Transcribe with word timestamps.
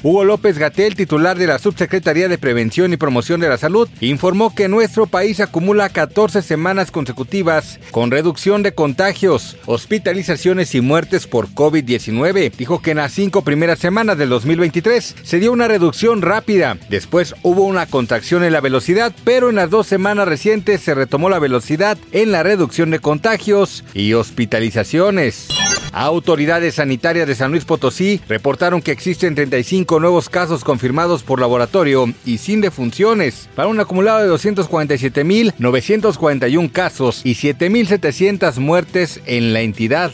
Hugo 0.05 0.25
López 0.25 0.59
Gatel, 0.59 0.97
titular 0.97 1.39
de 1.39 1.47
la 1.47 1.61
Subsecretaría 1.61 2.29
de 2.29 2.37
Prevención 2.37 2.93
y 2.93 2.97
Promoción 2.97 3.41
de 3.41 3.49
la 3.49 3.57
Salud, 3.57 3.89
informó 4.01 4.53
que 4.53 4.69
nuestro 4.69 5.07
país 5.07 5.39
acumula 5.39 5.89
14 5.91 6.43
semanas 6.43 6.91
consecutivas 6.91 7.79
con 7.93 8.11
reducción 8.11 8.65
de 8.65 8.75
contagios, 8.75 9.57
hospitalizaciones 9.67 10.75
y 10.75 10.81
muertes 10.81 11.29
por 11.29 11.49
COVID-19. 11.51 12.53
Dijo 12.57 12.83
que 12.83 12.91
en 12.91 12.97
las 12.97 13.13
cinco 13.13 13.43
primeras 13.43 13.79
semanas 13.79 14.19
del 14.19 14.29
2023 14.31 15.15
se 15.23 15.39
dio 15.39 15.53
una 15.53 15.69
reducción 15.69 16.21
rápida. 16.21 16.79
Después 16.89 17.37
hubo 17.45 17.63
una 17.63 17.87
contracción 17.87 18.43
en 18.43 18.53
la 18.53 18.61
velocidad, 18.61 19.13
pero 19.23 19.51
en 19.51 19.57
las 19.57 19.71
dos 19.71 19.87
semanas 19.87 20.27
recientes 20.27 20.81
se 20.81 20.95
retomó 20.95 21.31
la 21.31 21.39
velocidad 21.39 21.97
en 22.11 22.33
la 22.33 22.43
reducción 22.43 22.91
de 22.91 22.99
contagios 22.99 23.85
y 23.95 24.15
hospitalizaciones. 24.15 25.49
Autoridades 25.93 26.77
sanitarias 26.77 27.29
de 27.29 27.35
San 27.35 27.51
Luis 27.51 27.67
Potosí 27.67 28.23
reportaron 28.29 28.81
que 28.81 28.93
existen 28.93 29.35
35 29.35 30.01
nuevos 30.01 30.31
casos 30.31 30.65
confirmados 30.65 31.23
por 31.23 31.39
laboratorio 31.39 32.11
y 32.25 32.39
sin 32.39 32.63
defunciones, 32.63 33.51
para 33.55 33.69
un 33.69 33.79
acumulado 33.79 34.21
de 34.21 34.31
247.941 34.31 36.73
casos 36.73 37.21
y 37.25 37.35
7.700 37.35 38.59
muertes 38.59 39.21
en 39.27 39.53
la 39.53 39.61
entidad. 39.61 40.11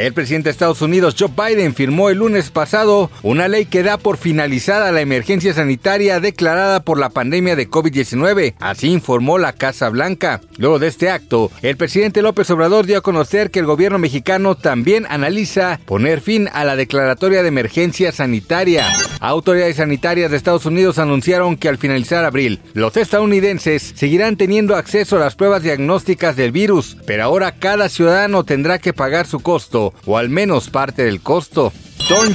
El 0.00 0.14
presidente 0.14 0.48
de 0.48 0.52
Estados 0.52 0.80
Unidos, 0.80 1.14
Joe 1.18 1.28
Biden, 1.28 1.74
firmó 1.74 2.08
el 2.08 2.16
lunes 2.16 2.50
pasado 2.50 3.10
una 3.22 3.48
ley 3.48 3.66
que 3.66 3.82
da 3.82 3.98
por 3.98 4.16
finalizada 4.16 4.92
la 4.92 5.02
emergencia 5.02 5.52
sanitaria 5.52 6.20
declarada 6.20 6.82
por 6.82 6.98
la 6.98 7.10
pandemia 7.10 7.54
de 7.54 7.68
COVID-19. 7.68 8.54
Así 8.60 8.90
informó 8.90 9.36
la 9.36 9.52
Casa 9.52 9.90
Blanca. 9.90 10.40
Luego 10.56 10.78
de 10.78 10.86
este 10.86 11.10
acto, 11.10 11.50
el 11.60 11.76
presidente 11.76 12.22
López 12.22 12.48
Obrador 12.50 12.86
dio 12.86 12.96
a 12.96 13.02
conocer 13.02 13.50
que 13.50 13.58
el 13.58 13.66
gobierno 13.66 13.98
mexicano 13.98 14.54
también 14.54 15.04
analiza 15.10 15.78
poner 15.84 16.22
fin 16.22 16.48
a 16.50 16.64
la 16.64 16.76
declaratoria 16.76 17.42
de 17.42 17.48
emergencia 17.48 18.10
sanitaria. 18.10 18.86
Autoridades 19.20 19.76
sanitarias 19.76 20.30
de 20.30 20.38
Estados 20.38 20.64
Unidos 20.64 20.98
anunciaron 20.98 21.58
que 21.58 21.68
al 21.68 21.76
finalizar 21.76 22.24
abril, 22.24 22.58
los 22.72 22.96
estadounidenses 22.96 23.92
seguirán 23.94 24.38
teniendo 24.38 24.76
acceso 24.76 25.16
a 25.16 25.20
las 25.20 25.36
pruebas 25.36 25.62
diagnósticas 25.62 26.36
del 26.36 26.52
virus, 26.52 26.96
pero 27.04 27.24
ahora 27.24 27.52
cada 27.52 27.90
ciudadano 27.90 28.44
tendrá 28.44 28.78
que 28.78 28.94
pagar 28.94 29.26
su 29.26 29.40
costo, 29.40 29.89
o 30.06 30.18
al 30.18 30.28
menos 30.28 30.70
parte 30.70 31.04
del 31.04 31.20
costo. 31.20 31.72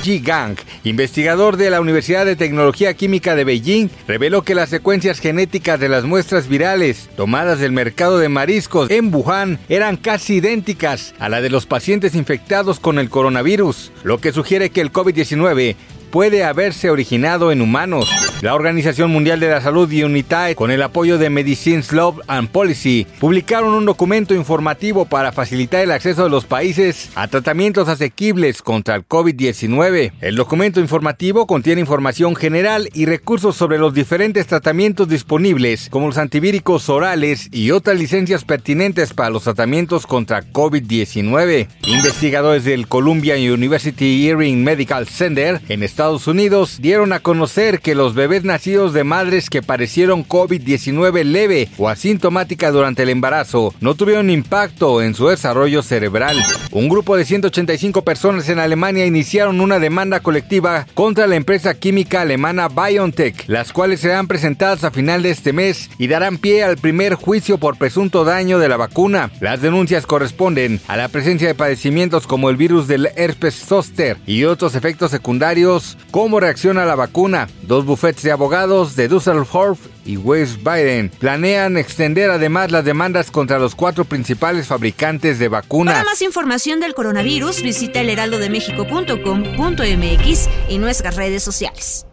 Ji 0.01 0.19
Gang, 0.19 0.55
investigador 0.85 1.57
de 1.57 1.69
la 1.69 1.81
Universidad 1.81 2.25
de 2.25 2.37
Tecnología 2.37 2.93
Química 2.93 3.35
de 3.35 3.43
Beijing, 3.43 3.89
reveló 4.07 4.43
que 4.43 4.55
las 4.55 4.69
secuencias 4.69 5.19
genéticas 5.19 5.81
de 5.81 5.89
las 5.89 6.05
muestras 6.05 6.47
virales 6.47 7.09
tomadas 7.17 7.59
del 7.59 7.73
mercado 7.73 8.17
de 8.17 8.29
mariscos 8.29 8.89
en 8.89 9.13
Wuhan 9.13 9.59
eran 9.67 9.97
casi 9.97 10.35
idénticas 10.35 11.13
a 11.19 11.27
la 11.27 11.41
de 11.41 11.49
los 11.49 11.65
pacientes 11.65 12.15
infectados 12.15 12.79
con 12.79 12.99
el 12.99 13.09
coronavirus, 13.09 13.91
lo 14.03 14.19
que 14.19 14.31
sugiere 14.31 14.69
que 14.69 14.79
el 14.79 14.93
COVID-19 14.93 15.75
puede 16.11 16.43
haberse 16.43 16.89
originado 16.89 17.51
en 17.51 17.61
humanos. 17.61 18.09
La 18.41 18.53
Organización 18.53 19.11
Mundial 19.11 19.39
de 19.39 19.49
la 19.49 19.61
Salud 19.61 19.91
y 19.91 20.03
UNITAE, 20.03 20.55
con 20.55 20.69
el 20.71 20.81
apoyo 20.81 21.17
de 21.17 21.29
Medicines 21.29 21.91
Law 21.91 22.19
and 22.27 22.49
Policy, 22.49 23.07
publicaron 23.19 23.73
un 23.73 23.85
documento 23.85 24.35
informativo 24.35 25.05
para 25.05 25.31
facilitar 25.31 25.81
el 25.81 25.91
acceso 25.91 26.23
de 26.23 26.29
los 26.29 26.45
países 26.45 27.09
a 27.15 27.27
tratamientos 27.27 27.89
asequibles 27.89 28.61
contra 28.61 28.95
el 28.95 29.07
COVID-19. 29.07 30.11
El 30.21 30.35
documento 30.35 30.79
informativo 30.79 31.47
contiene 31.47 31.81
información 31.81 32.35
general 32.35 32.89
y 32.93 33.05
recursos 33.05 33.55
sobre 33.55 33.77
los 33.77 33.93
diferentes 33.93 34.47
tratamientos 34.47 35.07
disponibles, 35.07 35.89
como 35.89 36.07
los 36.07 36.17
antivíricos 36.17 36.89
orales 36.89 37.49
y 37.51 37.71
otras 37.71 37.97
licencias 37.97 38.43
pertinentes 38.43 39.13
para 39.13 39.29
los 39.29 39.43
tratamientos 39.43 40.05
contra 40.05 40.43
COVID-19. 40.43 41.67
Investigadores 41.87 42.65
del 42.65 42.87
Columbia 42.87 43.35
University 43.35 44.27
Earring 44.27 44.63
Medical 44.63 45.07
Center 45.07 45.61
en 45.69 45.83
Estados 45.95 46.27
Unidos 46.27 46.79
dieron 46.81 47.13
a 47.13 47.21
conocer 47.21 47.79
que 47.79 47.95
los 47.95 48.15
bebés 48.15 48.43
nacidos 48.43 48.91
de 48.91 49.05
madres 49.05 49.49
que 49.49 49.61
padecieron 49.61 50.27
COVID-19 50.27 51.23
leve 51.23 51.69
o 51.77 51.87
asintomática 51.87 52.69
durante 52.69 53.03
el 53.03 53.09
embarazo 53.09 53.73
no 53.79 53.95
tuvieron 53.95 54.29
impacto 54.29 55.01
en 55.01 55.15
su 55.15 55.29
desarrollo 55.29 55.81
cerebral. 55.83 56.35
Un 56.71 56.89
grupo 56.89 57.15
de 57.15 57.23
185 57.23 58.01
personas 58.01 58.49
en 58.49 58.59
Alemania 58.59 59.05
iniciaron 59.05 59.61
una 59.61 59.79
demanda 59.79 60.19
colectiva 60.19 60.85
contra 60.95 61.27
la 61.27 61.37
empresa 61.37 61.73
química 61.75 62.23
alemana 62.23 62.67
BioNTech, 62.67 63.45
las 63.47 63.71
cuales 63.71 64.01
serán 64.01 64.27
presentadas 64.27 64.83
a 64.83 64.91
final 64.91 65.23
de 65.23 65.29
este 65.29 65.53
mes 65.53 65.89
y 65.97 66.07
darán 66.07 66.39
pie 66.39 66.65
al 66.65 66.75
primer 66.75 67.13
juicio 67.13 67.57
por 67.57 67.77
presunto 67.77 68.25
daño 68.25 68.59
de 68.59 68.67
la 68.67 68.75
vacuna. 68.75 69.31
Las 69.39 69.61
denuncias 69.61 70.05
corresponden 70.05 70.81
a 70.89 70.97
la 70.97 71.07
presencia 71.07 71.47
de 71.47 71.55
padecimientos 71.55 72.27
como 72.27 72.49
el 72.49 72.57
virus 72.57 72.89
del 72.89 73.07
herpes 73.15 73.55
zoster 73.55 74.17
y 74.25 74.43
otros 74.43 74.75
efectos 74.75 75.11
secundarios 75.11 75.84
cómo 76.11 76.39
reacciona 76.39 76.85
la 76.85 76.93
vacuna. 76.95 77.47
Dos 77.63 77.85
bufetes 77.85 78.23
de 78.23 78.31
abogados 78.31 78.95
de 78.95 79.07
Düsseldorf 79.07 79.79
y 80.05 80.17
West 80.17 80.57
Biden 80.63 81.09
planean 81.09 81.77
extender 81.77 82.31
además 82.31 82.71
las 82.71 82.85
demandas 82.85 83.31
contra 83.31 83.57
los 83.59 83.75
cuatro 83.75 84.05
principales 84.05 84.67
fabricantes 84.67 85.39
de 85.39 85.47
vacunas. 85.47 85.95
Para 85.95 86.05
más 86.05 86.21
información 86.21 86.79
del 86.79 86.93
coronavirus, 86.93 87.61
visita 87.61 87.99
elheraldodemexico.com.mx 88.01 90.49
y 90.69 90.77
nuestras 90.77 91.15
redes 91.15 91.41
sociales. 91.43 92.05